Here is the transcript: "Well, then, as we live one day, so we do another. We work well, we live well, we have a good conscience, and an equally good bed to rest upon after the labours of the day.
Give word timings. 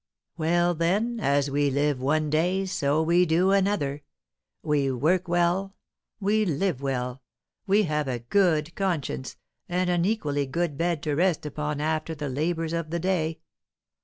"Well, 0.35 0.73
then, 0.73 1.19
as 1.19 1.51
we 1.51 1.69
live 1.69 2.01
one 2.01 2.31
day, 2.31 2.65
so 2.65 3.03
we 3.03 3.23
do 3.23 3.51
another. 3.51 4.01
We 4.63 4.91
work 4.91 5.27
well, 5.27 5.75
we 6.19 6.43
live 6.43 6.81
well, 6.81 7.21
we 7.67 7.83
have 7.83 8.07
a 8.07 8.17
good 8.17 8.73
conscience, 8.73 9.37
and 9.69 9.91
an 9.91 10.03
equally 10.03 10.47
good 10.47 10.75
bed 10.75 11.03
to 11.03 11.13
rest 11.15 11.45
upon 11.45 11.79
after 11.81 12.15
the 12.15 12.29
labours 12.29 12.73
of 12.73 12.89
the 12.89 12.97
day. 12.97 13.41